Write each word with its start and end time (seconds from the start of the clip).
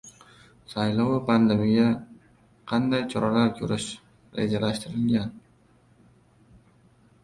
Saylov 0.69 1.09
va 1.15 1.19
pandemiya: 1.27 1.83
qanday 2.73 3.05
choralar 3.13 3.55
ko‘rish 3.61 3.89
rejalashtirilgan 4.41 5.41